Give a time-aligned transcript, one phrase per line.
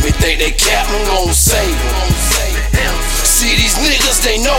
[0.00, 0.10] me.
[0.10, 1.76] Think they captain gon' save
[2.72, 2.94] them.
[3.28, 4.56] See these niggas, they know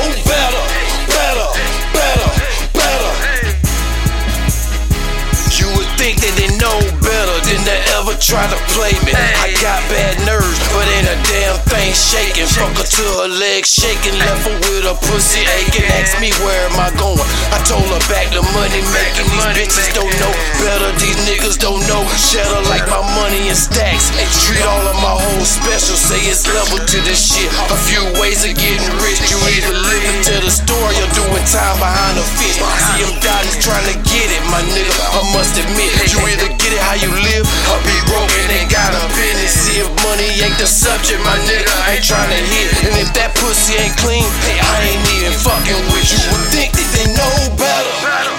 [8.24, 9.12] try to play me.
[9.12, 12.48] I got bad nerves, but ain't a damn thing shaking.
[12.48, 15.84] Fuck her to her legs shaking, left her with a pussy aching.
[16.00, 17.20] Ask me where am I going?
[17.52, 19.28] I told her back the money making.
[19.28, 20.32] These bitches don't know
[20.64, 22.08] better, these niggas don't know.
[22.16, 24.16] Shed her like my money in stacks.
[24.48, 27.52] Treat all of my whole special, say it's level to this shit.
[27.76, 29.20] A few ways of getting rich.
[29.28, 32.83] You either living to the story or doing time behind the fence.
[32.94, 34.94] See them dotties trying to get it, my nigga.
[35.18, 38.70] I must admit, you either get it how you live or be broke and ain't
[38.70, 39.50] got a business.
[39.50, 41.74] See if money ain't the subject, my nigga.
[41.90, 42.70] I ain't trying to hit.
[42.86, 46.22] And if that pussy ain't clean, I ain't even fucking with you.
[46.38, 48.33] Would think that they know better,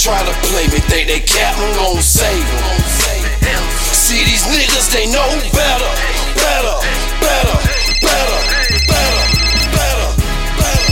[0.00, 0.80] try to play me.
[0.88, 3.60] Think they captain gon' save them.
[3.92, 5.90] See these niggas, they know better,
[6.40, 6.76] better,
[7.20, 7.56] better,
[8.00, 8.38] better,
[8.88, 9.24] better,
[9.76, 10.08] better,
[10.56, 10.88] better.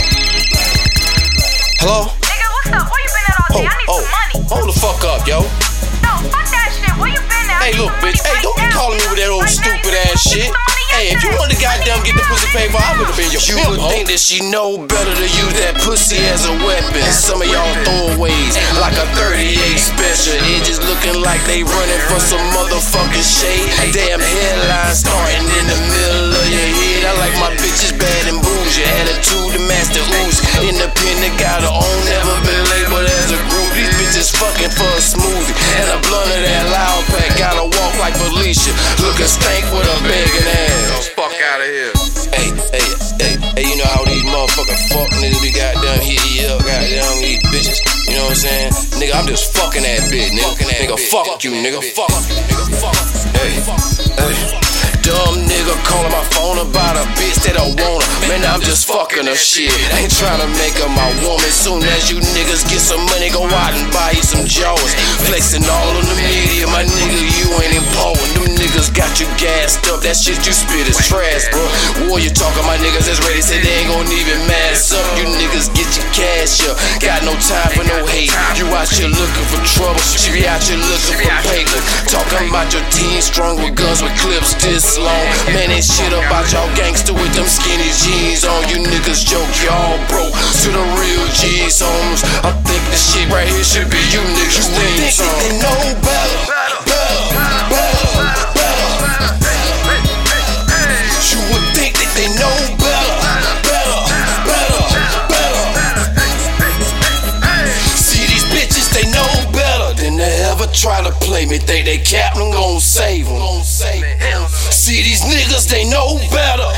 [1.81, 2.13] Hello?
[2.21, 2.85] Nigga, what's up?
[2.85, 3.65] Where you been at all day?
[3.65, 4.45] I need oh, some oh, money.
[4.45, 5.41] hold the fuck up, yo.
[6.05, 6.93] No, fuck that shit.
[7.01, 7.65] Where you been at?
[7.65, 8.21] Hey, look, bitch.
[8.21, 10.53] Hey, don't be calling me with that old stupid ass shit.
[10.93, 13.33] Hey, if you wanted to goddamn get the pussy paid for, I would have been
[13.33, 16.18] your You would think that she know better to use that pussy
[17.13, 20.33] Some of y'all throwaways, like a 38 special.
[20.65, 23.69] Just looking like they running for some motherfucking shade.
[23.93, 27.05] Damn headline starting in the middle of your head.
[27.05, 28.81] I like my bitches bad and bougie.
[29.05, 30.41] Attitude to master ooze.
[30.65, 33.69] Independent, got her own, never been labeled as a group.
[33.77, 35.53] These bitches fucking for a smoothie.
[35.77, 37.37] And a blunt of that loud pack.
[37.37, 38.73] Gotta walk like Felicia.
[39.05, 40.48] Looking stank with a begging
[48.39, 48.71] saying?
[48.95, 50.55] Nigga, I'm just fucking that bitch, nigga.
[50.63, 52.95] nigga, fuck you, nigga, fuck you, nigga, fuck.
[53.35, 53.59] Hey,
[54.15, 54.59] hey.
[55.03, 58.09] Dumb nigga calling my phone about a bitch that I want her.
[58.29, 59.73] Man, I'm just fucking her shit.
[59.97, 61.51] Ain't trying to make her my woman.
[61.51, 64.93] Soon as you niggas get some money, go out and buy you some jaws.
[65.27, 67.19] Flexing all on the media, my nigga,
[68.93, 70.01] got you gassed up.
[70.01, 71.61] That shit you spit is trash, bro.
[72.07, 75.05] War you talking, my niggas that's ready, say they ain't gon' even mass up.
[75.17, 76.75] You niggas get your cash up.
[77.01, 78.31] Got no time for no hate.
[78.57, 80.01] You out here looking for trouble.
[80.01, 81.79] She be out here looking for paper.
[82.09, 85.25] Talking about your team strong with guns with clips this long.
[85.53, 88.67] Man, ain't shit about y'all gangster with them skinny jeans on.
[88.69, 90.33] You niggas joke, y'all broke.
[90.33, 92.21] To the real G's homes.
[92.43, 95.39] I think this shit right here should be you niggas' theme song.
[95.39, 96.48] They know better,
[111.49, 111.65] try to play me.
[111.65, 113.63] Think they captain gon' save them.
[113.63, 116.68] See these niggas, they know better.